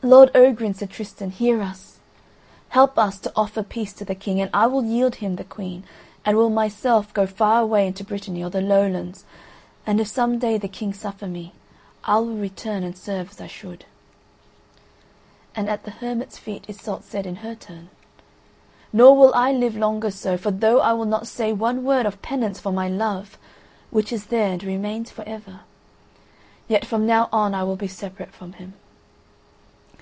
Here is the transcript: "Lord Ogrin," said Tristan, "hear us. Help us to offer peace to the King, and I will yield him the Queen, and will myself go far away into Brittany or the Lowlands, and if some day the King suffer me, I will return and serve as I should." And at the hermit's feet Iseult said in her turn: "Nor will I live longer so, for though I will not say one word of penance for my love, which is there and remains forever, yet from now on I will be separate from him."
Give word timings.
"Lord 0.00 0.30
Ogrin," 0.32 0.74
said 0.74 0.90
Tristan, 0.90 1.30
"hear 1.32 1.60
us. 1.60 1.98
Help 2.68 2.96
us 3.00 3.18
to 3.18 3.32
offer 3.34 3.64
peace 3.64 3.92
to 3.94 4.04
the 4.04 4.14
King, 4.14 4.40
and 4.40 4.48
I 4.54 4.68
will 4.68 4.84
yield 4.84 5.16
him 5.16 5.34
the 5.34 5.42
Queen, 5.42 5.82
and 6.24 6.36
will 6.36 6.50
myself 6.50 7.12
go 7.12 7.26
far 7.26 7.62
away 7.62 7.84
into 7.84 8.04
Brittany 8.04 8.44
or 8.44 8.48
the 8.48 8.60
Lowlands, 8.60 9.24
and 9.84 10.00
if 10.00 10.06
some 10.06 10.38
day 10.38 10.56
the 10.56 10.68
King 10.68 10.92
suffer 10.94 11.26
me, 11.26 11.52
I 12.04 12.18
will 12.20 12.36
return 12.36 12.84
and 12.84 12.96
serve 12.96 13.30
as 13.30 13.40
I 13.40 13.48
should." 13.48 13.86
And 15.56 15.68
at 15.68 15.82
the 15.82 15.90
hermit's 15.98 16.38
feet 16.38 16.64
Iseult 16.68 17.02
said 17.02 17.26
in 17.26 17.36
her 17.42 17.56
turn: 17.56 17.90
"Nor 18.92 19.16
will 19.16 19.34
I 19.34 19.50
live 19.50 19.74
longer 19.76 20.12
so, 20.12 20.38
for 20.38 20.52
though 20.52 20.78
I 20.78 20.92
will 20.92 21.06
not 21.06 21.26
say 21.26 21.52
one 21.52 21.82
word 21.82 22.06
of 22.06 22.22
penance 22.22 22.60
for 22.60 22.70
my 22.70 22.88
love, 22.88 23.36
which 23.90 24.12
is 24.12 24.26
there 24.26 24.52
and 24.52 24.62
remains 24.62 25.10
forever, 25.10 25.62
yet 26.68 26.84
from 26.84 27.04
now 27.04 27.28
on 27.32 27.52
I 27.52 27.64
will 27.64 27.74
be 27.76 27.88
separate 27.88 28.30
from 28.30 28.52
him." 28.54 28.74